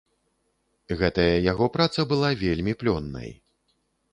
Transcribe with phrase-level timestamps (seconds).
[1.01, 3.31] Гэтая яго праца была вельмі плённай.